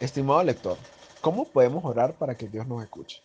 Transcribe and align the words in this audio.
Estimado 0.00 0.42
lector, 0.42 0.76
¿cómo 1.20 1.44
podemos 1.44 1.84
orar 1.84 2.14
para 2.14 2.36
que 2.36 2.48
Dios 2.48 2.66
nos 2.66 2.82
escuche? 2.82 3.22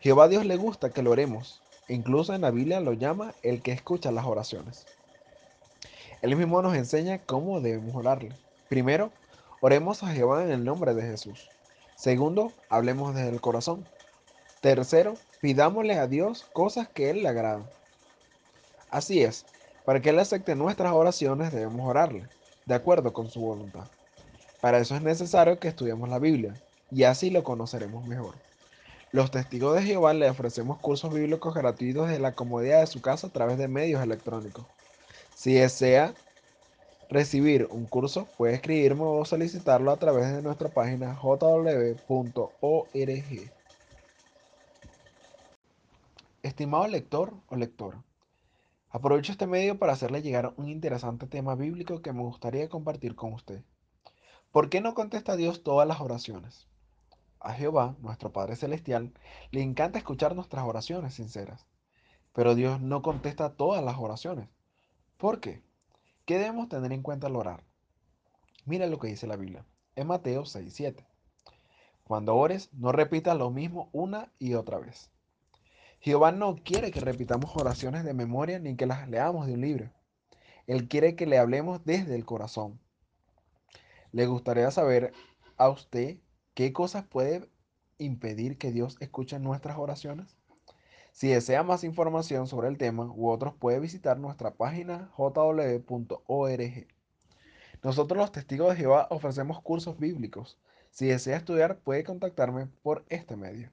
Jehová 0.00 0.24
a 0.24 0.28
Dios 0.28 0.46
le 0.46 0.56
gusta 0.56 0.90
que 0.90 1.02
lo 1.02 1.10
oremos. 1.10 1.60
Incluso 1.88 2.34
en 2.34 2.40
la 2.40 2.50
Biblia 2.50 2.80
lo 2.80 2.94
llama 2.94 3.34
el 3.42 3.60
que 3.60 3.72
escucha 3.72 4.10
las 4.10 4.24
oraciones. 4.24 4.86
Él 6.22 6.36
mismo 6.36 6.62
nos 6.62 6.74
enseña 6.74 7.18
cómo 7.18 7.60
debemos 7.60 7.94
orarle. 7.94 8.32
Primero, 8.70 9.12
oremos 9.60 10.02
a 10.02 10.08
Jehová 10.08 10.42
en 10.42 10.50
el 10.50 10.64
nombre 10.64 10.94
de 10.94 11.02
Jesús. 11.02 11.50
Segundo, 11.96 12.52
hablemos 12.70 13.14
desde 13.14 13.28
el 13.28 13.42
corazón. 13.42 13.86
Tercero, 14.62 15.18
pidámosle 15.42 15.98
a 15.98 16.06
Dios 16.06 16.46
cosas 16.54 16.88
que 16.88 17.10
Él 17.10 17.22
le 17.22 17.28
agradan. 17.28 17.66
Así 18.88 19.22
es, 19.22 19.44
para 19.84 20.00
que 20.00 20.08
Él 20.10 20.18
acepte 20.18 20.54
nuestras 20.54 20.94
oraciones 20.94 21.52
debemos 21.52 21.86
orarle, 21.86 22.26
de 22.64 22.74
acuerdo 22.74 23.12
con 23.12 23.30
su 23.30 23.40
voluntad. 23.40 23.86
Para 24.64 24.78
eso 24.78 24.96
es 24.96 25.02
necesario 25.02 25.58
que 25.58 25.68
estudiemos 25.68 26.08
la 26.08 26.18
Biblia, 26.18 26.54
y 26.90 27.02
así 27.02 27.28
lo 27.28 27.44
conoceremos 27.44 28.06
mejor. 28.06 28.34
Los 29.12 29.30
testigos 29.30 29.76
de 29.76 29.82
Jehová 29.82 30.14
le 30.14 30.30
ofrecemos 30.30 30.78
cursos 30.78 31.12
bíblicos 31.12 31.54
gratuitos 31.54 32.08
desde 32.08 32.18
la 32.18 32.32
comodidad 32.32 32.80
de 32.80 32.86
su 32.86 33.02
casa 33.02 33.26
a 33.26 33.30
través 33.30 33.58
de 33.58 33.68
medios 33.68 34.02
electrónicos. 34.02 34.64
Si 35.34 35.52
desea 35.52 36.14
recibir 37.10 37.68
un 37.70 37.84
curso, 37.84 38.26
puede 38.38 38.54
escribirme 38.54 39.02
o 39.02 39.26
solicitarlo 39.26 39.90
a 39.90 39.98
través 39.98 40.34
de 40.34 40.40
nuestra 40.40 40.70
página 40.70 41.14
jw.org. 41.14 42.00
Estimado 46.42 46.86
lector 46.88 47.34
o 47.48 47.56
lectora, 47.56 48.02
aprovecho 48.88 49.30
este 49.30 49.46
medio 49.46 49.78
para 49.78 49.92
hacerle 49.92 50.22
llegar 50.22 50.54
un 50.56 50.70
interesante 50.70 51.26
tema 51.26 51.54
bíblico 51.54 52.00
que 52.00 52.14
me 52.14 52.22
gustaría 52.22 52.70
compartir 52.70 53.14
con 53.14 53.34
usted. 53.34 53.60
¿Por 54.54 54.70
qué 54.70 54.80
no 54.80 54.94
contesta 54.94 55.34
Dios 55.34 55.64
todas 55.64 55.88
las 55.88 56.00
oraciones? 56.00 56.68
A 57.40 57.54
Jehová, 57.54 57.96
nuestro 57.98 58.30
Padre 58.32 58.54
Celestial, 58.54 59.12
le 59.50 59.62
encanta 59.62 59.98
escuchar 59.98 60.36
nuestras 60.36 60.64
oraciones 60.64 61.14
sinceras, 61.14 61.66
pero 62.32 62.54
Dios 62.54 62.80
no 62.80 63.02
contesta 63.02 63.56
todas 63.56 63.82
las 63.82 63.98
oraciones. 63.98 64.48
¿Por 65.16 65.40
qué? 65.40 65.64
¿Qué 66.24 66.38
debemos 66.38 66.68
tener 66.68 66.92
en 66.92 67.02
cuenta 67.02 67.26
al 67.26 67.34
orar? 67.34 67.64
Mira 68.64 68.86
lo 68.86 69.00
que 69.00 69.08
dice 69.08 69.26
la 69.26 69.34
Biblia, 69.34 69.66
en 69.96 70.06
Mateo 70.06 70.44
6:7. 70.44 71.04
Cuando 72.04 72.36
ores, 72.36 72.72
no 72.74 72.92
repitas 72.92 73.36
lo 73.36 73.50
mismo 73.50 73.88
una 73.90 74.30
y 74.38 74.54
otra 74.54 74.78
vez. 74.78 75.10
Jehová 75.98 76.30
no 76.30 76.54
quiere 76.62 76.92
que 76.92 77.00
repitamos 77.00 77.56
oraciones 77.56 78.04
de 78.04 78.14
memoria 78.14 78.60
ni 78.60 78.76
que 78.76 78.86
las 78.86 79.08
leamos 79.08 79.48
de 79.48 79.54
un 79.54 79.62
libro. 79.62 79.90
Él 80.68 80.86
quiere 80.86 81.16
que 81.16 81.26
le 81.26 81.38
hablemos 81.38 81.84
desde 81.84 82.14
el 82.14 82.24
corazón. 82.24 82.78
¿Le 84.14 84.26
gustaría 84.26 84.70
saber 84.70 85.12
a 85.56 85.68
usted 85.68 86.18
qué 86.54 86.72
cosas 86.72 87.04
puede 87.04 87.50
impedir 87.98 88.58
que 88.58 88.70
Dios 88.70 88.96
escuche 89.00 89.40
nuestras 89.40 89.76
oraciones? 89.76 90.36
Si 91.10 91.30
desea 91.30 91.64
más 91.64 91.82
información 91.82 92.46
sobre 92.46 92.68
el 92.68 92.78
tema 92.78 93.06
u 93.06 93.28
otros, 93.28 93.54
puede 93.54 93.80
visitar 93.80 94.16
nuestra 94.20 94.54
página 94.54 95.10
jw.org. 95.16 96.86
Nosotros 97.82 98.16
los 98.16 98.30
testigos 98.30 98.70
de 98.70 98.76
Jehová 98.76 99.08
ofrecemos 99.10 99.60
cursos 99.60 99.98
bíblicos. 99.98 100.58
Si 100.92 101.06
desea 101.06 101.38
estudiar, 101.38 101.78
puede 101.78 102.04
contactarme 102.04 102.68
por 102.84 103.04
este 103.08 103.34
medio. 103.34 103.72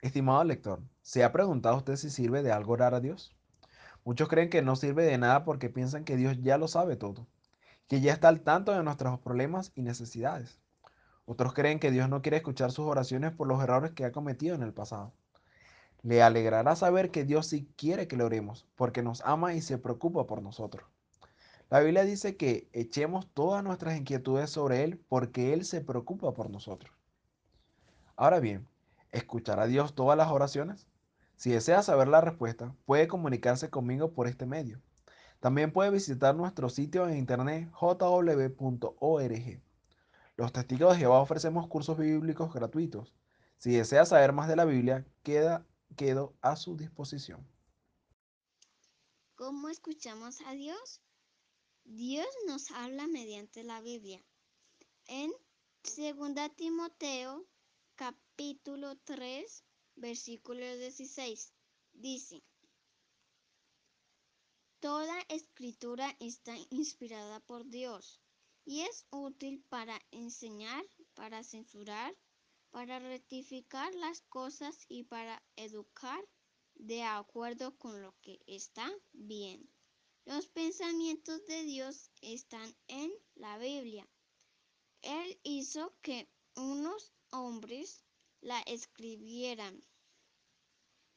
Estimado 0.00 0.42
lector, 0.42 0.80
¿se 1.00 1.22
ha 1.22 1.30
preguntado 1.30 1.76
usted 1.76 1.94
si 1.94 2.10
sirve 2.10 2.42
de 2.42 2.50
algo 2.50 2.72
orar 2.72 2.92
a 2.92 2.98
Dios? 2.98 3.36
Muchos 4.04 4.28
creen 4.28 4.50
que 4.50 4.62
no 4.62 4.74
sirve 4.74 5.04
de 5.04 5.16
nada 5.18 5.44
porque 5.44 5.70
piensan 5.70 6.04
que 6.04 6.16
Dios 6.16 6.36
ya 6.40 6.58
lo 6.58 6.66
sabe 6.66 6.96
todo, 6.96 7.26
que 7.88 8.00
ya 8.00 8.12
está 8.12 8.28
al 8.28 8.40
tanto 8.40 8.72
de 8.72 8.82
nuestros 8.82 9.20
problemas 9.20 9.70
y 9.76 9.82
necesidades. 9.82 10.58
Otros 11.24 11.54
creen 11.54 11.78
que 11.78 11.92
Dios 11.92 12.08
no 12.08 12.20
quiere 12.20 12.38
escuchar 12.38 12.72
sus 12.72 12.86
oraciones 12.86 13.32
por 13.32 13.46
los 13.46 13.62
errores 13.62 13.92
que 13.92 14.04
ha 14.04 14.10
cometido 14.12 14.56
en 14.56 14.62
el 14.62 14.72
pasado. 14.72 15.12
Le 16.02 16.20
alegrará 16.20 16.74
saber 16.74 17.12
que 17.12 17.24
Dios 17.24 17.46
sí 17.46 17.68
quiere 17.76 18.08
que 18.08 18.16
le 18.16 18.24
oremos, 18.24 18.66
porque 18.74 19.02
nos 19.02 19.20
ama 19.20 19.54
y 19.54 19.62
se 19.62 19.78
preocupa 19.78 20.26
por 20.26 20.42
nosotros. 20.42 20.84
La 21.70 21.78
Biblia 21.78 22.04
dice 22.04 22.36
que 22.36 22.68
echemos 22.72 23.28
todas 23.32 23.62
nuestras 23.62 23.96
inquietudes 23.96 24.50
sobre 24.50 24.82
Él 24.82 25.00
porque 25.08 25.54
Él 25.54 25.64
se 25.64 25.80
preocupa 25.80 26.34
por 26.34 26.50
nosotros. 26.50 26.92
Ahora 28.16 28.40
bien, 28.40 28.66
¿escuchará 29.12 29.66
Dios 29.66 29.94
todas 29.94 30.18
las 30.18 30.28
oraciones? 30.28 30.88
Si 31.42 31.50
desea 31.50 31.82
saber 31.82 32.06
la 32.06 32.20
respuesta, 32.20 32.72
puede 32.84 33.08
comunicarse 33.08 33.68
conmigo 33.68 34.12
por 34.12 34.28
este 34.28 34.46
medio. 34.46 34.80
También 35.40 35.72
puede 35.72 35.90
visitar 35.90 36.36
nuestro 36.36 36.68
sitio 36.68 37.08
en 37.08 37.18
internet 37.18 37.68
jw.org. 37.72 39.62
Los 40.36 40.52
testigos 40.52 40.92
de 40.92 40.98
Jehová 41.00 41.18
ofrecemos 41.18 41.66
cursos 41.66 41.98
bíblicos 41.98 42.54
gratuitos. 42.54 43.12
Si 43.56 43.72
desea 43.72 44.06
saber 44.06 44.32
más 44.32 44.46
de 44.46 44.54
la 44.54 44.64
Biblia, 44.64 45.04
queda, 45.24 45.66
quedo 45.96 46.36
a 46.42 46.54
su 46.54 46.76
disposición. 46.76 47.44
¿Cómo 49.34 49.68
escuchamos 49.68 50.42
a 50.46 50.52
Dios? 50.52 51.02
Dios 51.82 52.28
nos 52.46 52.70
habla 52.70 53.08
mediante 53.08 53.64
la 53.64 53.80
Biblia. 53.80 54.24
En 55.08 55.32
2 55.82 56.54
Timoteo 56.54 57.44
capítulo 57.96 58.96
3, 59.02 59.64
versículo 59.96 60.60
16, 60.76 61.52
dice, 61.92 62.42
Toda 64.80 65.20
escritura 65.28 66.16
está 66.18 66.56
inspirada 66.70 67.38
por 67.40 67.64
Dios 67.68 68.20
y 68.64 68.80
es 68.80 69.06
útil 69.10 69.64
para 69.68 70.00
enseñar, 70.10 70.84
para 71.14 71.44
censurar, 71.44 72.16
para 72.70 72.98
rectificar 72.98 73.94
las 73.94 74.22
cosas 74.22 74.84
y 74.88 75.04
para 75.04 75.40
educar 75.56 76.20
de 76.74 77.02
acuerdo 77.02 77.76
con 77.78 78.02
lo 78.02 78.14
que 78.22 78.40
está 78.46 78.90
bien. 79.12 79.70
Los 80.24 80.48
pensamientos 80.48 81.44
de 81.46 81.64
Dios 81.64 82.10
están 82.20 82.74
en 82.88 83.12
la 83.34 83.58
Biblia. 83.58 84.08
Él 85.02 85.38
hizo 85.42 85.94
que 86.02 86.28
unos 86.56 87.12
hombres 87.30 88.04
la 88.42 88.60
escribieran. 88.62 89.82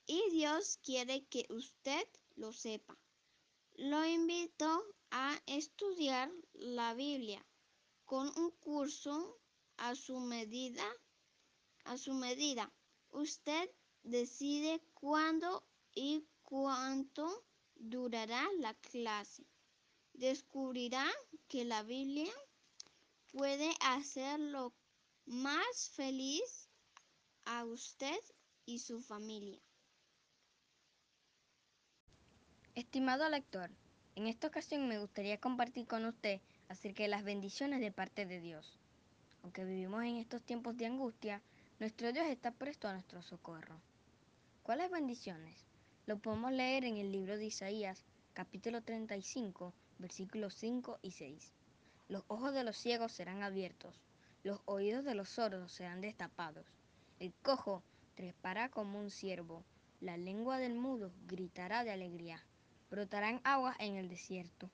Y 0.06 0.30
Dios 0.30 0.78
quiere 0.84 1.26
que 1.26 1.46
usted 1.50 2.08
lo 2.36 2.54
sepa. 2.54 2.98
Lo 3.74 4.06
invito 4.06 4.84
a 5.10 5.42
estudiar 5.48 6.32
la 6.54 6.94
Biblia 6.94 7.44
con 8.06 8.28
un 8.38 8.52
curso 8.52 9.40
a 9.78 9.96
su 9.96 10.20
medida. 10.20 10.86
A 11.86 11.98
su 11.98 12.14
medida. 12.14 12.72
Usted 13.10 13.70
decide 14.04 14.80
cuándo 14.94 15.68
y 15.96 16.28
cuánto 16.44 17.44
durará 17.74 18.48
la 18.60 18.76
clase. 18.76 19.48
Descubrirá 20.14 21.12
que 21.48 21.66
la 21.66 21.82
Biblia 21.82 22.32
puede 23.32 23.74
hacerlo 23.82 24.74
más 25.26 25.90
feliz 25.90 26.65
a 27.46 27.64
usted 27.64 28.20
y 28.66 28.80
su 28.80 29.02
familia. 29.02 29.60
Estimado 32.74 33.30
lector, 33.30 33.70
en 34.16 34.26
esta 34.26 34.48
ocasión 34.48 34.88
me 34.88 34.98
gustaría 34.98 35.40
compartir 35.40 35.86
con 35.86 36.06
usted 36.06 36.42
acerca 36.70 37.04
de 37.04 37.10
las 37.10 37.24
bendiciones 37.24 37.82
de 37.82 37.92
parte 37.92 38.26
de 38.26 38.42
Dios. 38.42 38.80
Aunque 39.44 39.64
vivimos 39.64 40.04
en 40.04 40.18
estos 40.18 40.42
tiempos 40.42 40.76
de 40.76 40.88
angustia, 40.88 41.44
nuestro 41.80 42.12
Dios 42.12 42.26
está 42.26 42.50
presto 42.50 42.88
a 42.88 42.94
nuestro 42.94 43.22
socorro. 43.22 43.80
¿Cuáles 44.64 44.90
bendiciones? 44.90 45.66
Lo 46.08 46.18
podemos 46.18 46.52
leer 46.52 46.84
en 46.84 46.98
el 46.98 47.12
libro 47.12 47.38
de 47.38 47.46
Isaías, 47.46 48.04
capítulo 48.34 48.82
35, 48.82 49.72
versículos 50.00 50.56
5 50.56 50.98
y 51.04 51.12
6. 51.12 51.54
Los 52.10 52.24
ojos 52.28 52.54
de 52.56 52.64
los 52.64 52.76
ciegos 52.76 53.12
serán 53.12 53.44
abiertos, 53.44 54.02
los 54.44 54.62
oídos 54.66 55.06
de 55.06 55.14
los 55.14 55.30
sordos 55.30 55.72
serán 55.72 56.02
destapados 56.02 56.66
el 57.20 57.34
cojo 57.42 57.82
trepará 58.16 58.70
como 58.70 59.00
un 59.00 59.10
ciervo, 59.10 59.64
la 60.02 60.18
lengua 60.18 60.58
del 60.58 60.76
mudo 60.76 61.12
gritará 61.28 61.84
de 61.84 61.92
alegría, 61.92 62.44
brotarán 62.90 63.42
aguas 63.44 63.78
en 63.80 63.96
el 63.96 64.10
desierto. 64.10 64.70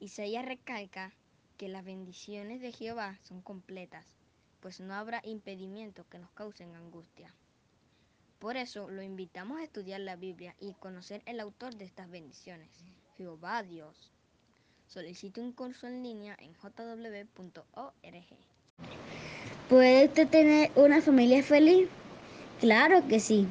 Isaías 0.00 0.44
recalca 0.44 1.12
que 1.56 1.68
las 1.68 1.84
bendiciones 1.84 2.60
de 2.60 2.72
Jehová 2.72 3.18
son 3.22 3.42
completas, 3.42 4.06
pues 4.60 4.80
no 4.80 4.94
habrá 4.94 5.20
impedimento 5.24 6.08
que 6.08 6.18
nos 6.18 6.30
causen 6.32 6.74
angustia. 6.74 7.34
Por 8.38 8.56
eso 8.56 8.90
lo 8.90 9.02
invitamos 9.02 9.58
a 9.60 9.64
estudiar 9.64 10.00
la 10.00 10.16
Biblia 10.16 10.56
y 10.58 10.74
conocer 10.74 11.22
el 11.26 11.40
autor 11.40 11.76
de 11.76 11.84
estas 11.84 12.10
bendiciones, 12.10 12.70
Jehová 13.16 13.62
Dios. 13.62 14.10
Solicite 14.86 15.40
un 15.40 15.52
curso 15.52 15.86
en 15.86 16.02
línea 16.02 16.36
en 16.40 16.54
jw.org. 16.54 17.24
¿Puede 19.68 20.04
usted 20.06 20.28
tener 20.28 20.70
una 20.74 21.00
familia 21.00 21.42
feliz? 21.42 21.88
Claro 22.60 23.08
que 23.08 23.18
sí. 23.18 23.46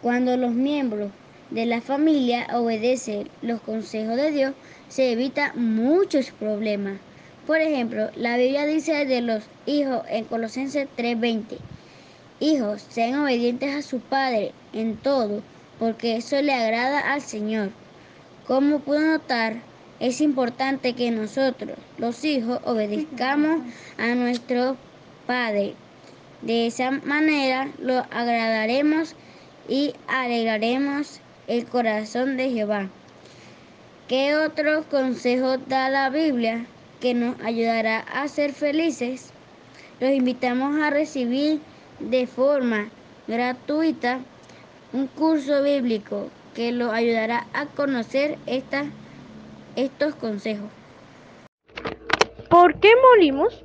Cuando 0.00 0.36
los 0.36 0.52
miembros 0.52 1.12
de 1.50 1.66
la 1.66 1.80
familia 1.80 2.48
obedecen 2.52 3.30
los 3.42 3.60
consejos 3.60 4.16
de 4.16 4.32
Dios, 4.32 4.54
se 4.88 5.12
evita 5.12 5.52
muchos 5.54 6.32
problemas. 6.32 7.00
Por 7.46 7.58
ejemplo, 7.60 8.10
la 8.16 8.36
Biblia 8.36 8.66
dice 8.66 9.06
de 9.06 9.20
los 9.20 9.44
hijos 9.64 10.02
en 10.08 10.24
Colosenses 10.24 10.88
3:20, 10.96 11.58
hijos, 12.40 12.82
sean 12.82 13.20
obedientes 13.20 13.72
a 13.72 13.82
su 13.82 14.00
padre 14.00 14.54
en 14.72 14.96
todo, 15.00 15.44
porque 15.78 16.16
eso 16.16 16.42
le 16.42 16.54
agrada 16.54 17.12
al 17.12 17.20
Señor. 17.20 17.70
Como 18.42 18.80
pudo 18.80 18.98
notar, 19.00 19.62
es 20.00 20.20
importante 20.20 20.94
que 20.94 21.12
nosotros, 21.12 21.78
los 21.98 22.24
hijos, 22.24 22.58
obedezcamos 22.64 23.60
a 23.96 24.14
nuestro 24.16 24.76
Padre. 25.26 25.74
De 26.42 26.66
esa 26.66 26.90
manera 26.90 27.68
lo 27.78 27.98
agradaremos 28.10 29.14
y 29.68 29.94
alegraremos 30.08 31.20
el 31.46 31.64
corazón 31.66 32.36
de 32.36 32.50
Jehová. 32.50 32.90
¿Qué 34.08 34.34
otros 34.36 34.86
consejos 34.86 35.58
da 35.68 35.88
la 35.88 36.10
Biblia 36.10 36.66
que 37.00 37.14
nos 37.14 37.40
ayudará 37.40 38.00
a 38.00 38.26
ser 38.28 38.52
felices? 38.52 39.32
Los 40.00 40.10
invitamos 40.10 40.80
a 40.82 40.90
recibir 40.90 41.60
de 42.00 42.26
forma 42.26 42.90
gratuita 43.28 44.20
un 44.92 45.06
curso 45.06 45.62
bíblico 45.62 46.30
que 46.54 46.72
los 46.72 46.92
ayudará 46.92 47.46
a 47.54 47.66
conocer 47.66 48.38
estos 48.46 50.14
consejos. 50.16 50.70
¿Por 52.50 52.78
qué 52.80 52.90
morimos? 53.10 53.64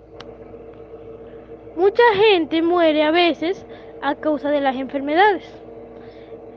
Mucha 1.77 2.01
gente 2.15 2.63
muere 2.63 3.03
a 3.03 3.12
veces 3.12 3.63
a 4.01 4.15
causa 4.15 4.50
de 4.50 4.62
las 4.62 4.77
enfermedades 4.77 5.47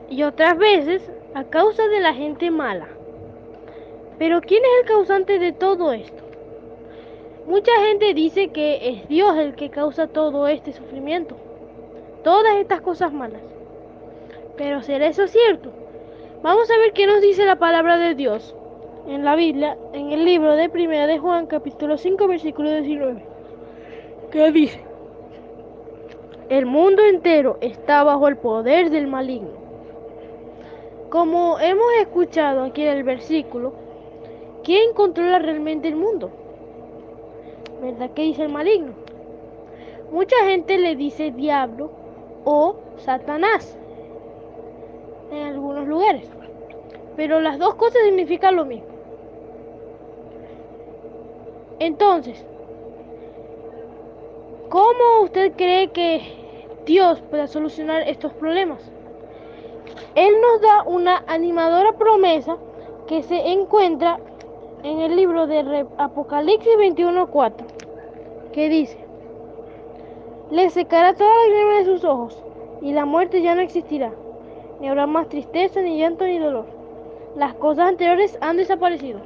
y 0.09 0.23
otras 0.23 0.57
veces 0.57 1.11
a 1.35 1.43
causa 1.43 1.87
de 1.87 1.99
la 1.99 2.15
gente 2.15 2.49
mala. 2.49 2.87
Pero 4.17 4.41
¿quién 4.41 4.63
es 4.63 4.81
el 4.81 4.87
causante 4.87 5.37
de 5.37 5.51
todo 5.51 5.93
esto? 5.93 6.23
Mucha 7.45 7.71
gente 7.85 8.15
dice 8.15 8.47
que 8.47 8.89
es 8.89 9.07
Dios 9.09 9.37
el 9.37 9.53
que 9.53 9.69
causa 9.69 10.07
todo 10.07 10.47
este 10.47 10.73
sufrimiento, 10.73 11.37
todas 12.23 12.55
estas 12.55 12.81
cosas 12.81 13.13
malas. 13.13 13.43
Pero 14.57 14.81
¿será 14.81 15.05
eso 15.05 15.27
cierto? 15.27 15.71
Vamos 16.41 16.67
a 16.71 16.77
ver 16.79 16.93
qué 16.93 17.05
nos 17.05 17.21
dice 17.21 17.45
la 17.45 17.59
palabra 17.59 17.99
de 17.99 18.15
Dios 18.15 18.55
en 19.07 19.23
la 19.23 19.35
Biblia, 19.35 19.77
en 19.93 20.13
el 20.13 20.25
libro 20.25 20.55
de 20.55 20.67
Primera 20.67 21.05
de 21.05 21.19
Juan, 21.19 21.45
capítulo 21.45 21.99
5, 21.99 22.27
versículo 22.27 22.71
19. 22.71 23.23
¿Qué 24.31 24.51
dice? 24.51 24.90
El 26.51 26.65
mundo 26.65 27.01
entero 27.05 27.57
está 27.61 28.03
bajo 28.03 28.27
el 28.27 28.35
poder 28.35 28.89
del 28.89 29.07
maligno. 29.07 29.53
Como 31.09 31.57
hemos 31.59 31.93
escuchado 32.01 32.65
aquí 32.65 32.81
en 32.81 32.97
el 32.97 33.03
versículo, 33.03 33.71
¿quién 34.61 34.91
controla 34.93 35.39
realmente 35.39 35.87
el 35.87 35.95
mundo? 35.95 36.29
¿Verdad 37.81 38.11
que 38.11 38.23
dice 38.23 38.41
el 38.41 38.49
maligno? 38.49 38.91
Mucha 40.11 40.35
gente 40.43 40.77
le 40.77 40.97
dice 40.97 41.31
diablo 41.31 41.89
o 42.43 42.75
Satanás 42.97 43.77
en 45.31 45.43
algunos 45.43 45.87
lugares, 45.87 46.29
pero 47.15 47.39
las 47.39 47.59
dos 47.59 47.75
cosas 47.75 48.01
significan 48.03 48.57
lo 48.57 48.65
mismo. 48.65 48.89
Entonces, 51.79 52.45
¿cómo 54.67 55.21
usted 55.23 55.53
cree 55.55 55.87
que 55.91 56.40
Dios 56.91 57.21
pueda 57.29 57.47
solucionar 57.47 58.01
estos 58.09 58.33
problemas? 58.33 58.91
Él 60.15 60.33
nos 60.41 60.59
da 60.59 60.83
una 60.83 61.23
animadora 61.25 61.93
promesa 61.93 62.57
que 63.07 63.23
se 63.23 63.53
encuentra 63.53 64.19
en 64.83 64.99
el 64.99 65.15
libro 65.15 65.47
de 65.47 65.87
Apocalipsis 65.97 66.75
21:4, 66.77 67.65
que 68.51 68.67
dice, 68.67 68.97
le 70.49 70.69
secará 70.69 71.13
toda 71.13 71.29
la 71.29 71.47
lágrima 71.47 71.77
de 71.77 71.85
sus 71.85 72.03
ojos, 72.03 72.43
y 72.81 72.91
la 72.91 73.05
muerte 73.05 73.41
ya 73.41 73.55
no 73.55 73.61
existirá, 73.61 74.11
ni 74.81 74.89
habrá 74.89 75.07
más 75.07 75.29
tristeza, 75.29 75.79
ni 75.79 75.97
llanto, 75.97 76.25
ni 76.25 76.39
dolor. 76.39 76.65
Las 77.37 77.53
cosas 77.53 77.87
anteriores 77.87 78.37
han 78.41 78.57
desaparecido. 78.57 79.21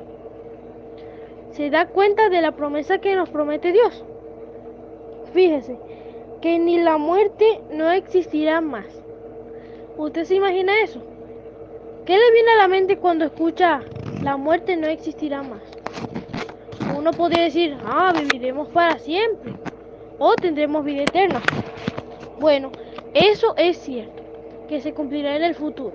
Se 1.50 1.72
da 1.72 1.88
cuenta 1.88 2.30
de 2.30 2.42
la 2.42 2.52
promesa 2.52 3.00
que 3.00 3.16
nos 3.16 3.32
promete 3.32 3.72
Dios. 3.72 4.06
Fíjese 5.34 5.80
que 6.46 6.60
ni 6.60 6.78
la 6.78 7.00
muerte 7.00 7.60
no 7.72 7.90
existirá 7.90 8.62
más. 8.62 8.86
¿Usted 9.98 10.26
se 10.26 10.36
imagina 10.36 10.80
eso? 10.84 11.02
¿Qué 12.06 12.16
le 12.16 12.32
viene 12.34 12.52
a 12.52 12.58
la 12.58 12.68
mente 12.68 12.98
cuando 12.98 13.26
escucha 13.26 13.82
la 14.22 14.38
muerte 14.38 14.78
no 14.78 14.86
existirá 14.86 15.42
más? 15.42 15.64
Uno 16.96 17.10
podría 17.14 17.46
decir, 17.46 17.76
ah, 17.84 18.14
viviremos 18.16 18.68
para 18.68 19.00
siempre 19.00 19.56
o 20.20 20.36
tendremos 20.36 20.86
vida 20.86 21.02
eterna. 21.02 21.42
Bueno, 22.40 22.72
eso 23.16 23.56
es 23.58 23.78
cierto, 23.78 24.22
que 24.70 24.82
se 24.82 24.94
cumplirá 24.94 25.38
en 25.38 25.46
el 25.46 25.56
futuro. 25.56 25.94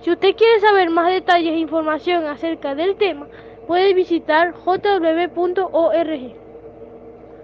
Si 0.00 0.10
usted 0.10 0.34
quiere 0.34 0.60
saber 0.60 0.88
más 0.88 1.12
detalles 1.12 1.52
e 1.52 1.58
información 1.58 2.24
acerca 2.24 2.74
del 2.74 2.96
tema, 2.96 3.26
puede 3.66 3.92
visitar 3.92 4.54
jw.org. 4.54 6.47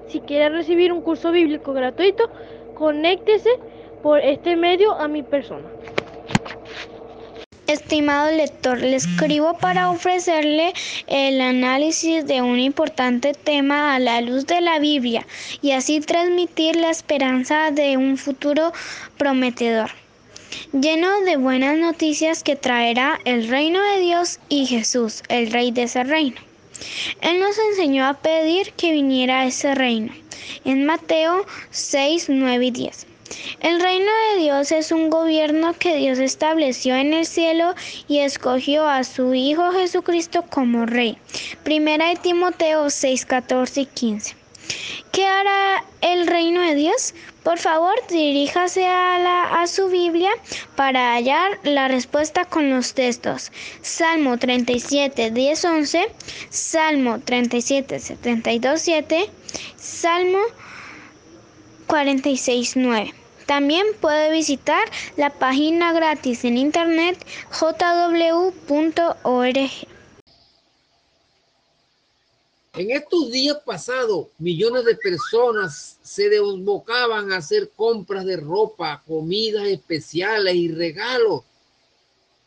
Si 0.08 0.20
quiere 0.20 0.48
recibir 0.48 0.92
un 0.92 1.00
curso 1.02 1.32
bíblico 1.32 1.72
gratuito, 1.72 2.30
conéctese 2.74 3.50
por 4.02 4.20
este 4.20 4.56
medio 4.56 4.92
a 4.92 5.08
mi 5.08 5.22
persona. 5.22 5.66
Estimado 7.66 8.30
lector, 8.30 8.78
le 8.78 8.94
escribo 8.94 9.56
para 9.56 9.90
ofrecerle 9.90 10.74
el 11.06 11.40
análisis 11.40 12.26
de 12.26 12.42
un 12.42 12.58
importante 12.58 13.32
tema 13.32 13.94
a 13.94 13.98
la 13.98 14.20
luz 14.20 14.46
de 14.46 14.60
la 14.60 14.78
Biblia 14.78 15.26
y 15.62 15.70
así 15.70 16.00
transmitir 16.00 16.76
la 16.76 16.90
esperanza 16.90 17.70
de 17.70 17.96
un 17.96 18.18
futuro 18.18 18.72
prometedor, 19.16 19.90
lleno 20.74 21.22
de 21.22 21.38
buenas 21.38 21.78
noticias 21.78 22.42
que 22.42 22.54
traerá 22.54 23.18
el 23.24 23.48
reino 23.48 23.80
de 23.80 24.00
Dios 24.00 24.40
y 24.50 24.66
Jesús, 24.66 25.22
el 25.30 25.50
rey 25.50 25.70
de 25.70 25.84
ese 25.84 26.04
reino. 26.04 26.36
Él 27.20 27.40
nos 27.40 27.58
enseñó 27.58 28.06
a 28.06 28.14
pedir 28.14 28.72
que 28.72 28.92
viniera 28.92 29.44
ese 29.44 29.74
reino 29.74 30.12
en 30.64 30.86
Mateo 30.86 31.44
6, 31.70 32.26
9 32.28 32.66
y 32.66 32.70
10. 32.70 33.06
El 33.60 33.80
reino 33.80 34.10
de 34.30 34.42
Dios 34.42 34.70
es 34.72 34.92
un 34.92 35.10
gobierno 35.10 35.74
que 35.78 35.96
Dios 35.96 36.18
estableció 36.18 36.94
en 36.94 37.14
el 37.14 37.26
cielo 37.26 37.74
y 38.06 38.18
escogió 38.18 38.86
a 38.86 39.02
su 39.04 39.34
Hijo 39.34 39.72
Jesucristo 39.72 40.44
como 40.50 40.86
rey. 40.86 41.16
Primera 41.62 42.08
de 42.08 42.16
Timoteo 42.16 42.90
6, 42.90 43.24
14 43.26 43.80
y 43.80 43.86
15. 43.86 44.44
¿Qué 45.12 45.25
hará 45.26 45.84
el 46.00 46.27
reino 46.27 46.60
de 46.60 46.74
Dios? 46.74 47.15
Por 47.44 47.58
favor, 47.58 47.94
diríjase 48.08 48.86
a, 48.86 49.19
la, 49.19 49.60
a, 49.60 49.67
su 49.67 49.88
Biblia 49.88 50.31
para 50.77 51.12
hallar 51.15 51.58
la 51.62 51.88
respuesta 51.88 52.46
con 52.46 52.70
los 52.70 52.94
textos. 52.94 53.53
Salmo 53.82 54.38
37, 54.38 55.31
10, 55.31 55.65
11, 55.65 56.12
Salmo 56.48 57.20
37, 57.20 58.00
72, 58.00 58.81
7, 58.81 59.31
Salmo 59.77 60.38
46, 61.86 62.77
9. 62.77 63.15
También 63.46 63.86
puede 64.00 64.32
visitar 64.32 64.82
la 65.17 65.31
página 65.31 65.93
gratis 65.93 66.44
en 66.44 66.56
internet 66.56 67.24
jw.org. 67.50 68.34
En 72.76 72.90
estos 72.90 73.31
días 73.31 73.58
pasados, 73.64 74.26
millones 74.38 74.84
de 74.84 74.96
personas 74.96 75.96
se 76.02 76.28
desbocaban 76.28 77.31
a 77.31 77.36
hacer 77.36 77.70
compras 77.76 78.24
de 78.24 78.36
ropa, 78.36 79.00
comidas 79.06 79.69
especiales 79.69 80.56
y 80.56 80.72
regalos. 80.72 81.43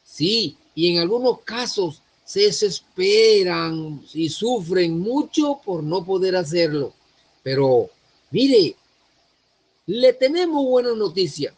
Sí, 0.04 0.58
y 0.76 0.94
en 0.94 1.02
algunos 1.02 1.42
casos 1.42 2.02
se 2.26 2.42
desesperan 2.42 4.02
y 4.14 4.28
sufren 4.28 5.00
mucho 5.00 5.62
por 5.64 5.82
no 5.82 6.04
poder 6.04 6.36
hacerlo. 6.36 6.94
Pero 7.42 7.90
mire, 8.30 8.76
le 9.86 10.12
tenemos 10.12 10.66
buena 10.66 10.94
noticia. 10.94 11.56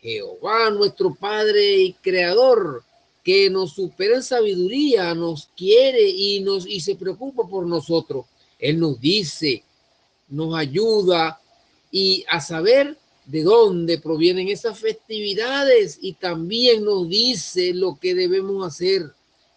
Jehová, 0.00 0.70
nuestro 0.70 1.12
Padre 1.12 1.76
y 1.78 1.92
Creador, 1.94 2.84
que 3.26 3.50
nos 3.50 3.72
supera 3.72 4.14
en 4.14 4.22
sabiduría, 4.22 5.12
nos 5.12 5.48
quiere 5.56 6.08
y, 6.08 6.38
nos, 6.38 6.64
y 6.64 6.78
se 6.78 6.94
preocupa 6.94 7.42
por 7.48 7.66
nosotros. 7.66 8.24
Él 8.56 8.78
nos 8.78 9.00
dice, 9.00 9.64
nos 10.28 10.54
ayuda 10.54 11.40
y 11.90 12.24
a 12.28 12.40
saber 12.40 12.96
de 13.24 13.42
dónde 13.42 13.98
provienen 13.98 14.46
esas 14.46 14.78
festividades 14.78 15.98
y 16.00 16.12
también 16.12 16.84
nos 16.84 17.08
dice 17.08 17.74
lo 17.74 17.98
que 17.98 18.14
debemos 18.14 18.64
hacer. 18.64 19.10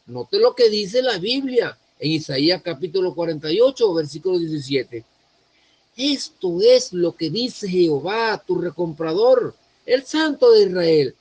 Note 0.07 0.39
lo 0.39 0.55
que 0.55 0.67
dice 0.71 1.03
la 1.03 1.19
Biblia 1.19 1.77
en 1.99 2.13
Isaías 2.13 2.63
capítulo 2.63 3.13
48, 3.13 3.93
versículo 3.93 4.39
17. 4.39 5.05
Esto 5.95 6.59
es 6.59 6.91
lo 6.91 7.15
que 7.15 7.29
dice 7.29 7.69
Jehová, 7.69 8.43
tu 8.47 8.55
recomprador, 8.59 9.53
el 9.85 10.03
Santo 10.07 10.53
de 10.53 10.63
Israel. 10.63 11.15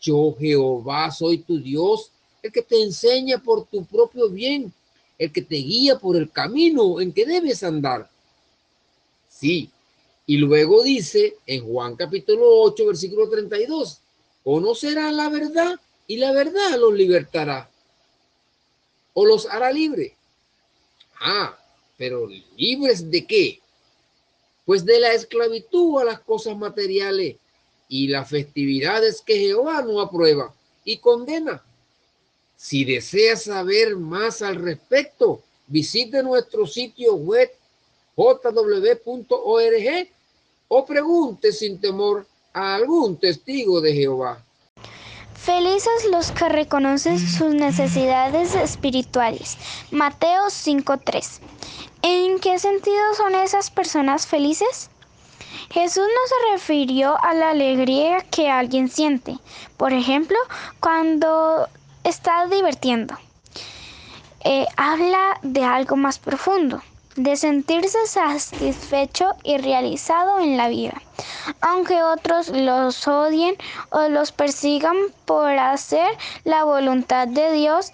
Yo, 0.00 0.34
Jehová, 0.38 1.10
soy 1.10 1.38
tu 1.38 1.58
Dios, 1.58 2.10
el 2.42 2.52
que 2.52 2.62
te 2.62 2.82
enseña 2.82 3.38
por 3.38 3.66
tu 3.66 3.84
propio 3.84 4.28
bien. 4.28 4.72
el 5.18 5.32
que 5.32 5.40
te 5.40 5.56
guía 5.56 5.98
por 5.98 6.14
el 6.16 6.30
camino 6.30 7.00
en 7.00 7.10
que 7.10 7.24
debes 7.24 7.62
andar. 7.62 8.10
Sí, 9.30 9.70
y 10.26 10.36
luego 10.36 10.82
dice 10.82 11.36
en 11.46 11.66
Juan 11.66 11.96
capítulo 11.96 12.44
8, 12.62 12.86
versículo 12.86 13.28
32, 13.28 14.00
conocerán 14.44 15.16
la 15.16 15.30
verdad 15.30 15.80
y 16.06 16.16
la 16.16 16.32
verdad 16.32 16.78
los 16.78 16.92
libertará 16.92 17.70
o 19.14 19.24
los 19.24 19.46
hará 19.46 19.72
libre. 19.72 20.14
Ah, 21.20 21.58
pero 21.96 22.28
libres 22.56 23.10
de 23.10 23.26
qué? 23.26 23.60
Pues 24.66 24.84
de 24.84 25.00
la 25.00 25.14
esclavitud 25.14 25.98
a 26.00 26.04
las 26.04 26.20
cosas 26.20 26.56
materiales 26.56 27.36
y 27.88 28.08
las 28.08 28.28
festividades 28.28 29.22
que 29.24 29.38
Jehová 29.38 29.82
no 29.82 30.00
aprueba 30.00 30.52
y 30.84 30.98
condena. 30.98 31.62
Si 32.56 32.84
desea 32.84 33.36
saber 33.36 33.96
más 33.96 34.42
al 34.42 34.56
respecto, 34.56 35.42
visite 35.66 36.22
nuestro 36.22 36.66
sitio 36.66 37.14
web 37.14 37.50
jw.org 38.16 40.08
o 40.68 40.86
pregunte 40.86 41.52
sin 41.52 41.80
temor 41.80 42.26
a 42.52 42.74
algún 42.74 43.16
testigo 43.18 43.80
de 43.80 43.92
Jehová. 43.92 44.42
Felices 45.34 46.06
los 46.10 46.32
que 46.32 46.48
reconocen 46.48 47.20
sus 47.20 47.54
necesidades 47.54 48.54
espirituales. 48.56 49.56
Mateo 49.92 50.50
5:3. 50.50 51.40
¿En 52.02 52.40
qué 52.40 52.58
sentido 52.58 53.14
son 53.16 53.34
esas 53.34 53.70
personas 53.70 54.26
felices? 54.26 54.90
Jesús 55.70 56.04
no 56.04 56.28
se 56.28 56.52
refirió 56.52 57.16
a 57.22 57.34
la 57.34 57.50
alegría 57.50 58.20
que 58.30 58.50
alguien 58.50 58.88
siente, 58.88 59.38
por 59.76 59.92
ejemplo, 59.92 60.36
cuando 60.80 61.68
está 62.04 62.46
divirtiendo. 62.46 63.16
Eh, 64.44 64.66
habla 64.76 65.38
de 65.42 65.64
algo 65.64 65.96
más 65.96 66.18
profundo, 66.18 66.80
de 67.16 67.36
sentirse 67.36 67.98
satisfecho 68.06 69.30
y 69.42 69.56
realizado 69.58 70.38
en 70.38 70.56
la 70.56 70.68
vida. 70.68 71.02
Aunque 71.60 72.02
otros 72.02 72.48
los 72.48 73.08
odien 73.08 73.56
o 73.90 74.08
los 74.08 74.32
persigan 74.32 74.96
por 75.24 75.50
hacer 75.58 76.06
la 76.44 76.64
voluntad 76.64 77.26
de 77.26 77.50
Dios, 77.52 77.92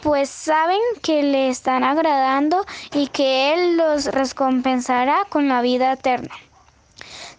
pues 0.00 0.28
saben 0.28 0.80
que 1.02 1.22
le 1.22 1.48
están 1.48 1.84
agradando 1.84 2.66
y 2.92 3.06
que 3.06 3.54
Él 3.54 3.76
los 3.76 4.06
recompensará 4.06 5.24
con 5.28 5.48
la 5.48 5.62
vida 5.62 5.92
eterna. 5.92 6.34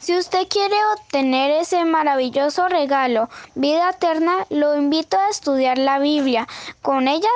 Si 0.04 0.18
usted 0.18 0.50
quiere 0.50 0.76
obtener 0.98 1.50
ese 1.52 1.86
maravilloso 1.86 2.68
regalo, 2.68 3.30
vida 3.56 3.92
eterna, 3.92 4.46
lo 4.50 4.76
invito 4.76 5.18
a 5.18 5.30
estudiar 5.30 5.78
la 5.78 5.98
Biblia. 5.98 6.46
Con 6.82 7.08
ella 7.08 7.30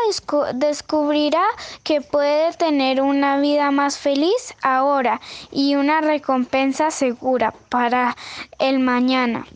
descubrirá 0.53 1.45
que 1.83 2.01
puede 2.01 2.51
tener 2.57 3.01
una 3.01 3.39
vida 3.39 3.71
más 3.71 3.97
feliz 3.97 4.53
ahora 4.63 5.21
y 5.49 5.75
una 5.75 6.01
recompensa 6.01 6.91
segura 6.91 7.53
para 7.69 8.17
el 8.59 8.79
mañana. 8.79 9.47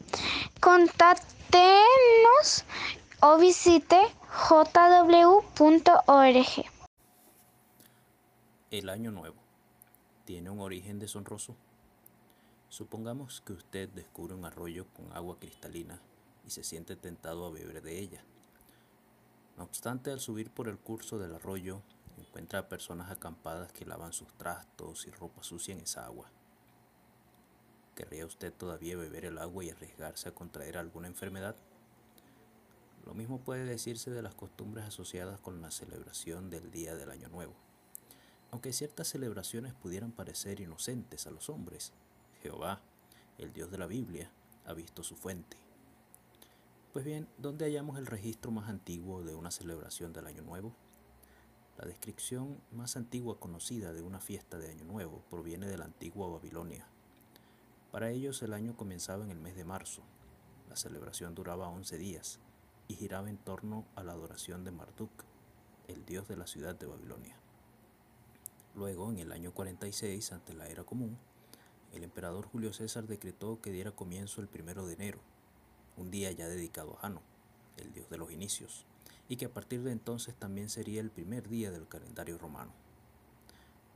Contáctenos 0.62 2.64
o 3.20 3.38
visite 3.40 4.00
jw.org. 4.30 5.46
El 8.72 8.88
año 8.88 9.12
nuevo 9.12 9.36
tiene 10.24 10.50
un 10.50 10.62
origen 10.62 10.98
deshonroso. 10.98 11.58
Supongamos 12.72 13.42
que 13.42 13.52
usted 13.52 13.90
descubre 13.90 14.34
un 14.34 14.46
arroyo 14.46 14.86
con 14.96 15.12
agua 15.12 15.38
cristalina 15.38 16.00
y 16.48 16.52
se 16.52 16.64
siente 16.64 16.96
tentado 16.96 17.46
a 17.46 17.52
beber 17.52 17.82
de 17.82 18.00
ella. 18.00 18.24
No 19.58 19.66
obstante, 19.66 20.10
al 20.10 20.22
subir 20.22 20.50
por 20.50 20.70
el 20.70 20.78
curso 20.78 21.20
del 21.20 21.36
arroyo, 21.36 21.82
encuentra 22.18 22.60
a 22.60 22.70
personas 22.70 23.12
acampadas 23.12 23.74
que 23.74 23.84
lavan 23.84 24.14
sus 24.14 24.32
trastos 24.38 25.06
y 25.06 25.12
ropa 25.12 25.44
sucia 25.44 25.74
en 25.74 25.82
esa 25.82 26.06
agua. 26.06 26.32
¿Querría 27.94 28.26
usted 28.26 28.54
todavía 28.54 28.96
beber 28.96 29.26
el 29.26 29.40
agua 29.40 29.66
y 29.66 29.70
arriesgarse 29.70 30.30
a 30.30 30.34
contraer 30.34 30.78
alguna 30.78 31.08
enfermedad? 31.08 31.58
Lo 33.06 33.14
mismo 33.14 33.42
puede 33.42 33.66
decirse 33.66 34.12
de 34.12 34.22
las 34.22 34.34
costumbres 34.34 34.86
asociadas 34.86 35.42
con 35.42 35.62
la 35.62 35.72
celebración 35.72 36.50
del 36.50 36.72
Día 36.72 36.96
del 36.96 37.12
Año 37.12 37.28
Nuevo. 37.28 37.54
Aunque 38.50 38.72
ciertas 38.72 39.10
celebraciones 39.10 39.74
pudieran 39.74 40.14
parecer 40.14 40.62
inocentes 40.62 41.28
a 41.28 41.32
los 41.32 41.50
hombres, 41.50 41.92
Jehová, 42.42 42.82
el 43.38 43.54
Dios 43.54 43.72
de 43.72 43.78
la 43.78 43.88
Biblia, 43.88 44.32
ha 44.66 44.74
visto 44.74 45.04
su 45.04 45.16
fuente. 45.16 45.58
Pues 46.94 47.06
bien, 47.06 47.28
¿dónde 47.38 47.66
hallamos 47.66 47.98
el 47.98 48.06
registro 48.06 48.52
más 48.52 48.70
antiguo 48.70 49.24
de 49.24 49.34
una 49.36 49.52
celebración 49.52 50.12
del 50.12 50.28
Año 50.28 50.42
Nuevo? 50.42 50.74
La 51.78 51.86
descripción 51.86 52.62
más 52.72 52.98
antigua 52.98 53.40
conocida 53.40 53.94
de 53.94 54.02
una 54.02 54.20
fiesta 54.20 54.58
de 54.58 54.70
Año 54.70 54.84
Nuevo 54.84 55.24
proviene 55.30 55.68
de 55.68 55.78
la 55.78 55.86
antigua 55.86 56.28
Babilonia. 56.30 56.86
Para 57.92 58.10
ellos 58.10 58.42
el 58.42 58.54
año 58.54 58.76
comenzaba 58.76 59.24
en 59.24 59.32
el 59.32 59.40
mes 59.40 59.56
de 59.56 59.66
marzo. 59.66 60.02
La 60.70 60.76
celebración 60.76 61.34
duraba 61.34 61.70
11 61.70 61.98
días 61.98 62.40
y 62.88 62.96
giraba 62.96 63.30
en 63.30 63.38
torno 63.38 63.86
a 63.96 64.04
la 64.04 64.12
adoración 64.12 64.64
de 64.64 64.72
Marduk, 64.72 65.12
el 65.88 66.06
dios 66.06 66.28
de 66.28 66.38
la 66.38 66.48
ciudad 66.48 66.76
de 66.76 66.86
Babilonia. 66.86 67.36
Luego, 68.76 69.10
en 69.12 69.20
el 69.20 69.32
año 69.32 69.54
46, 69.54 70.32
ante 70.32 70.54
la 70.54 70.68
era 70.68 70.84
común, 70.84 71.18
el 71.94 72.04
emperador 72.04 72.46
Julio 72.46 72.74
César 72.74 73.08
decretó 73.08 73.62
que 73.62 73.72
diera 73.72 73.92
comienzo 73.92 74.42
el 74.42 74.48
primero 74.48 74.86
de 74.86 74.94
enero, 74.94 75.20
un 75.98 76.12
día 76.12 76.32
ya 76.32 76.48
dedicado 76.48 76.94
a 76.94 77.02
Jano, 77.02 77.22
el 77.78 77.92
dios 77.94 78.10
de 78.10 78.18
los 78.18 78.32
inicios, 78.32 78.86
y 79.28 79.38
que 79.38 79.46
a 79.46 79.54
partir 79.54 79.84
de 79.84 79.92
entonces 79.92 80.36
también 80.36 80.70
sería 80.70 81.02
el 81.02 81.12
primer 81.12 81.48
día 81.50 81.72
del 81.72 81.88
calendario 81.88 82.38
romano. 82.38 82.72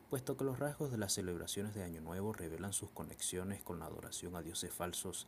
Puesto 0.09 0.37
que 0.37 0.43
los 0.43 0.59
rasgos 0.59 0.91
de 0.91 0.97
las 0.97 1.13
celebraciones 1.13 1.73
de 1.73 1.83
Año 1.83 2.01
Nuevo 2.01 2.31
revelan 2.31 2.73
sus 2.73 2.89
conexiones 2.91 3.63
con 3.63 3.79
la 3.79 3.85
adoración 3.85 4.35
a 4.35 4.41
dioses 4.41 4.73
falsos, 4.73 5.27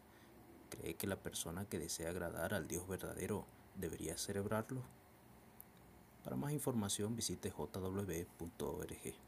¿cree 0.70 0.96
que 0.96 1.08
la 1.08 1.18
persona 1.18 1.66
que 1.66 1.80
desea 1.80 2.10
agradar 2.10 2.54
al 2.54 2.68
Dios 2.68 2.88
verdadero 2.88 3.46
debería 3.76 4.18
celebrarlo? 4.18 4.84
Para 6.24 6.36
más 6.36 6.52
información 6.52 7.16
visite 7.16 7.50
jw.org. 7.50 9.27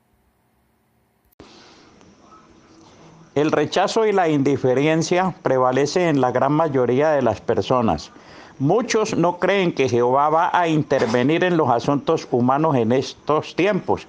El 3.35 3.51
rechazo 3.51 4.07
y 4.07 4.11
la 4.11 4.27
indiferencia 4.27 5.35
prevalecen 5.43 6.03
en 6.03 6.21
la 6.21 6.31
gran 6.31 6.51
mayoría 6.51 7.11
de 7.11 7.21
las 7.21 7.41
personas. 7.41 8.11
Muchos 8.57 9.15
no 9.15 9.37
creen 9.37 9.71
que 9.71 9.87
Jehová 9.87 10.29
va 10.29 10.49
a 10.51 10.67
intervenir 10.67 11.43
en 11.43 11.55
los 11.55 11.69
asuntos 11.69 12.27
humanos 12.31 12.75
en 12.75 12.91
estos 12.91 13.55
tiempos. 13.55 14.07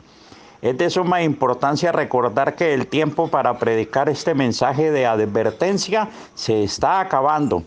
Es 0.62 0.76
de 0.76 0.90
suma 0.90 1.22
importancia 1.22 1.92
recordar 1.92 2.56
que 2.56 2.74
el 2.74 2.86
tiempo 2.86 3.28
para 3.28 3.58
predicar 3.58 4.08
este 4.08 4.34
mensaje 4.34 4.90
de 4.90 5.06
advertencia 5.06 6.08
se 6.34 6.64
está 6.64 7.00
acabando. 7.00 7.62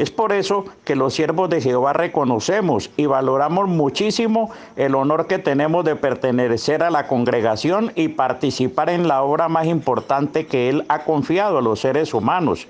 Es 0.00 0.10
por 0.10 0.32
eso 0.32 0.64
que 0.84 0.96
los 0.96 1.12
siervos 1.12 1.50
de 1.50 1.60
Jehová 1.60 1.92
reconocemos 1.92 2.90
y 2.96 3.04
valoramos 3.04 3.68
muchísimo 3.68 4.50
el 4.76 4.94
honor 4.94 5.26
que 5.26 5.38
tenemos 5.38 5.84
de 5.84 5.94
pertenecer 5.94 6.82
a 6.82 6.88
la 6.88 7.06
congregación 7.06 7.92
y 7.96 8.08
participar 8.08 8.88
en 8.88 9.08
la 9.08 9.22
obra 9.22 9.50
más 9.50 9.66
importante 9.66 10.46
que 10.46 10.70
Él 10.70 10.86
ha 10.88 11.04
confiado 11.04 11.58
a 11.58 11.60
los 11.60 11.80
seres 11.80 12.14
humanos 12.14 12.66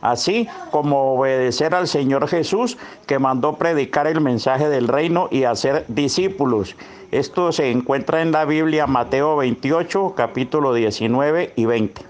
así 0.00 0.48
como 0.70 1.16
obedecer 1.16 1.74
al 1.74 1.86
Señor 1.86 2.26
Jesús 2.28 2.78
que 3.06 3.18
mandó 3.18 3.56
predicar 3.56 4.06
el 4.06 4.22
mensaje 4.22 4.70
del 4.70 4.88
reino 4.88 5.28
y 5.30 5.44
hacer 5.44 5.84
discípulos. 5.88 6.76
Esto 7.10 7.52
se 7.52 7.70
encuentra 7.70 8.22
en 8.22 8.32
la 8.32 8.46
Biblia 8.46 8.86
Mateo 8.86 9.36
28, 9.36 10.14
capítulo 10.16 10.72
19 10.72 11.52
y 11.56 11.66
20. 11.66 12.02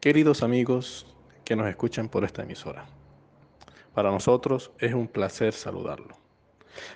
Queridos 0.00 0.42
amigos, 0.42 1.06
que 1.46 1.54
nos 1.54 1.68
escuchan 1.68 2.08
por 2.08 2.24
esta 2.24 2.42
emisora. 2.42 2.84
Para 3.94 4.10
nosotros 4.10 4.72
es 4.80 4.92
un 4.92 5.06
placer 5.06 5.54
saludarlo. 5.54 6.16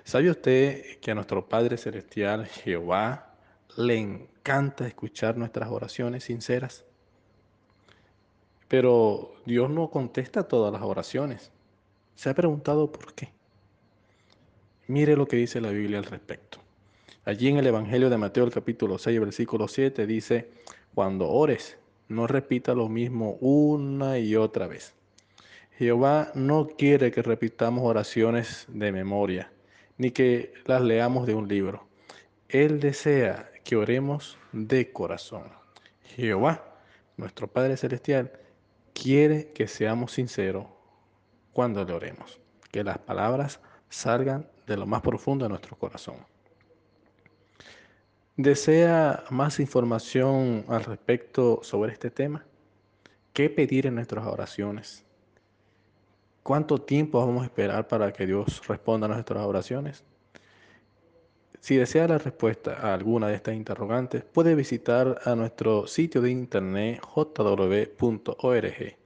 ¿Sabe 0.03 0.29
usted 0.29 0.99
que 0.99 1.13
a 1.13 1.15
nuestro 1.15 1.49
Padre 1.49 1.77
Celestial, 1.77 2.47
Jehová, 2.47 3.37
le 3.77 3.97
encanta 3.97 4.89
escuchar 4.89 5.37
nuestras 5.37 5.71
oraciones 5.71 6.25
sinceras? 6.25 6.85
Pero 8.67 9.35
Dios 9.47 9.71
no 9.71 9.89
contesta 9.89 10.49
todas 10.49 10.73
las 10.73 10.83
oraciones. 10.83 11.53
¿Se 12.17 12.29
ha 12.29 12.35
preguntado 12.35 12.91
por 12.91 13.15
qué? 13.15 13.33
Mire 14.89 15.17
lo 15.17 15.27
que 15.27 15.37
dice 15.37 15.61
la 15.61 15.71
Biblia 15.71 15.99
al 15.99 16.05
respecto. 16.05 16.59
Allí 17.25 17.49
en 17.49 17.59
el 17.59 17.69
Evangelio 17.69 18.11
de 18.11 18.19
Mateo, 18.19 18.45
el 18.45 18.51
capítulo 18.51 18.99
6, 18.99 19.21
versículo 19.21 19.69
7, 19.69 20.07
dice, 20.09 20.51
cuando 20.93 21.29
ores, 21.29 21.79
no 22.11 22.27
repita 22.27 22.75
lo 22.75 22.89
mismo 22.89 23.39
una 23.41 24.19
y 24.19 24.35
otra 24.35 24.67
vez. 24.67 24.95
Jehová 25.79 26.33
no 26.35 26.67
quiere 26.67 27.13
que 27.13 27.23
repitamos 27.23 27.85
oraciones 27.85 28.67
de 28.69 28.91
memoria, 28.91 29.51
ni 29.97 30.11
que 30.11 30.53
las 30.67 30.83
leamos 30.83 31.27
de 31.27 31.35
un 31.35 31.47
libro. 31.47 31.87
Él 32.49 32.81
desea 32.81 33.51
que 33.63 33.77
oremos 33.77 34.37
de 34.51 34.93
corazón. 34.93 35.45
Jehová, 36.17 36.75
nuestro 37.17 37.47
Padre 37.47 37.77
Celestial, 37.77 38.33
quiere 38.93 39.53
que 39.53 39.69
seamos 39.69 40.13
sinceros 40.13 40.67
cuando 41.53 41.85
le 41.85 41.93
oremos, 41.93 42.41
que 42.73 42.83
las 42.83 42.99
palabras 42.99 43.61
salgan 43.89 44.49
de 44.67 44.77
lo 44.77 44.85
más 44.85 45.01
profundo 45.01 45.45
de 45.45 45.51
nuestro 45.51 45.79
corazón. 45.79 46.17
¿Desea 48.43 49.25
más 49.29 49.61
información 49.61 50.65
al 50.67 50.85
respecto 50.85 51.61
sobre 51.63 51.93
este 51.93 52.11
tema? 52.11 52.47
¿Qué 53.35 53.51
pedir 53.51 53.87
en 53.87 53.97
nuestras 53.97 54.27
oraciones? 54.27 55.05
¿Cuánto 56.43 56.81
tiempo 56.81 57.19
vamos 57.19 57.43
a 57.43 57.45
esperar 57.45 57.87
para 57.87 58.11
que 58.15 58.25
Dios 58.25 58.67
responda 58.67 59.05
a 59.05 59.11
nuestras 59.11 59.45
oraciones? 59.45 60.05
Si 61.61 61.77
desea 61.77 62.09
la 62.09 62.17
respuesta 62.17 62.79
a 62.81 62.95
alguna 62.95 63.29
de 63.29 63.35
estas 63.35 63.57
interrogantes, 63.57 64.25
puede 64.25 64.55
visitar 64.55 65.21
a 65.27 65.35
nuestro 65.35 65.87
sitio 65.87 66.23
de 66.23 66.31
internet 66.31 67.03
jw.org. 67.03 68.97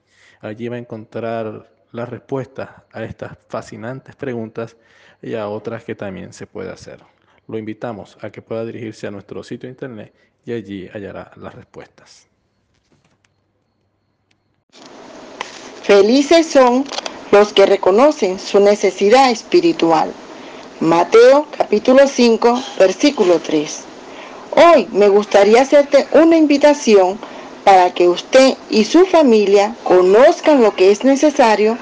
Allí 0.43 0.69
va 0.69 0.77
a 0.77 0.79
encontrar 0.79 1.73
las 1.91 2.09
respuestas 2.09 2.71
a 2.93 3.03
estas 3.03 3.37
fascinantes 3.49 4.15
preguntas 4.15 4.77
y 5.21 5.35
a 5.35 5.49
otras 5.49 5.83
que 5.83 5.97
también 5.97 6.33
se 6.33 6.47
puede 6.47 6.71
hacer. 6.71 7.14
Lo 7.49 7.59
invitamos 7.59 8.17
a 8.21 8.31
que 8.31 8.43
pueda 8.43 8.65
dirigirse 8.65 9.07
a 9.07 9.11
nuestro 9.11 9.43
sitio 9.43 9.69
internet 9.69 10.13
y 10.47 10.53
allí 10.53 10.89
hallará 10.93 11.31
las 11.37 11.55
respuestas. 11.55 12.27
Felices 15.83 16.47
son 16.47 16.85
los 17.31 17.53
que 17.53 17.67
reconocen 17.67 18.39
su 18.39 18.61
necesidad 18.61 19.31
espiritual. 19.31 20.13
Mateo 20.81 21.47
capítulo 21.57 22.07
5, 22.07 22.63
versículo 22.79 23.39
3. 23.39 23.85
Hoy 24.57 24.89
me 24.93 25.09
gustaría 25.09 25.63
hacerte 25.63 26.07
una 26.13 26.37
invitación 26.37 27.19
para 27.65 27.93
que 27.93 28.09
usted 28.09 28.55
y 28.71 28.85
su 28.85 29.05
familia 29.07 29.75
conozcan 29.83 30.63
lo 30.63 30.75
que 30.75 30.91
es 30.91 31.05
necesario 31.05 31.77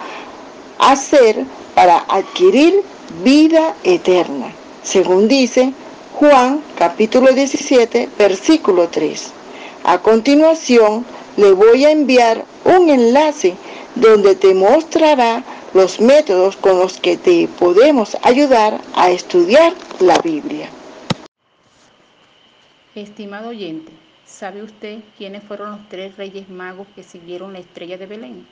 hacer 0.78 1.44
para 1.74 1.98
adquirir 2.08 2.82
vida 3.22 3.74
eterna, 3.84 4.52
según 4.82 5.28
dice 5.28 5.72
Juan 6.14 6.62
capítulo 6.76 7.32
17, 7.32 8.08
versículo 8.18 8.88
3. 8.88 9.32
A 9.84 9.98
continuación, 9.98 11.04
le 11.36 11.52
voy 11.52 11.84
a 11.84 11.90
enviar 11.90 12.44
un 12.64 12.90
enlace 12.90 13.54
donde 13.94 14.34
te 14.34 14.54
mostrará 14.54 15.42
los 15.74 16.00
métodos 16.00 16.56
con 16.56 16.78
los 16.78 16.98
que 17.00 17.16
te 17.16 17.48
podemos 17.58 18.16
ayudar 18.22 18.80
a 18.94 19.10
estudiar 19.10 19.72
la 20.00 20.18
Biblia. 20.18 20.68
Estimado 22.94 23.48
oyente, 23.48 23.92
¿sabe 24.26 24.62
usted 24.62 24.98
quiénes 25.16 25.42
fueron 25.44 25.70
los 25.70 25.88
tres 25.88 26.16
reyes 26.16 26.48
magos 26.48 26.86
que 26.94 27.02
siguieron 27.02 27.52
la 27.54 27.60
estrella 27.60 27.96
de 27.96 28.06
Belén? 28.06 28.46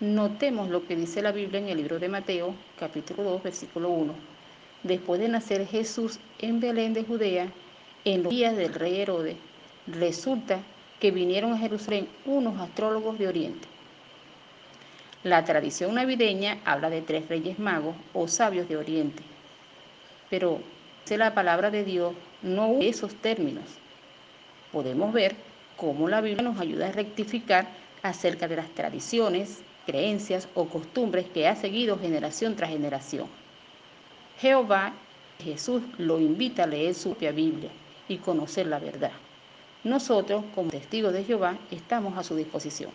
Notemos 0.00 0.68
lo 0.68 0.86
que 0.86 0.96
dice 0.96 1.22
la 1.22 1.32
Biblia 1.32 1.60
en 1.60 1.68
el 1.68 1.76
libro 1.76 1.98
de 1.98 2.08
Mateo, 2.08 2.54
capítulo 2.78 3.22
2, 3.22 3.42
versículo 3.44 3.88
1. 3.90 4.35
Después 4.82 5.20
de 5.20 5.28
nacer 5.28 5.66
Jesús 5.66 6.18
en 6.38 6.60
Belén 6.60 6.94
de 6.94 7.04
Judea, 7.04 7.48
en 8.04 8.22
los 8.22 8.30
días 8.30 8.56
del 8.56 8.74
rey 8.74 9.00
Herodes, 9.00 9.36
resulta 9.86 10.60
que 11.00 11.10
vinieron 11.10 11.52
a 11.52 11.58
Jerusalén 11.58 12.08
unos 12.24 12.60
astrólogos 12.60 13.18
de 13.18 13.28
Oriente 13.28 13.68
la 15.26 15.44
tradición 15.44 15.94
navideña 15.94 16.58
habla 16.64 16.88
de 16.88 17.02
tres 17.02 17.28
reyes 17.28 17.58
magos 17.58 17.96
o 18.14 18.28
sabios 18.28 18.68
de 18.68 18.76
Oriente, 18.76 19.24
pero 20.30 20.60
la 21.10 21.34
palabra 21.34 21.72
de 21.72 21.82
Dios 21.82 22.14
no 22.42 22.68
usa 22.68 22.88
esos 22.88 23.14
términos. 23.16 23.64
Podemos 24.70 25.12
ver 25.12 25.34
cómo 25.76 26.08
la 26.08 26.20
Biblia 26.20 26.44
nos 26.44 26.60
ayuda 26.60 26.86
a 26.86 26.92
rectificar 26.92 27.66
acerca 28.04 28.46
de 28.46 28.54
las 28.54 28.68
tradiciones, 28.68 29.62
creencias 29.84 30.48
o 30.54 30.66
costumbres 30.66 31.26
que 31.26 31.48
ha 31.48 31.56
seguido 31.56 31.98
generación 31.98 32.54
tras 32.54 32.70
generación. 32.70 33.26
Jehová, 34.38 34.92
Jesús, 35.42 35.82
lo 35.98 36.20
invita 36.20 36.64
a 36.64 36.66
leer 36.66 36.94
su 36.94 37.10
propia 37.10 37.32
Biblia 37.32 37.70
y 38.08 38.18
conocer 38.18 38.66
la 38.66 38.78
verdad. 38.78 39.12
Nosotros, 39.84 40.44
como 40.54 40.70
testigos 40.70 41.12
de 41.12 41.24
Jehová, 41.24 41.56
estamos 41.70 42.18
a 42.18 42.24
su 42.24 42.36
disposición. 42.36 42.90